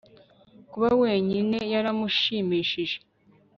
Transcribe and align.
Kuba 0.71 0.89
wenyine 1.01 1.57
yaramushimishije 1.73 2.97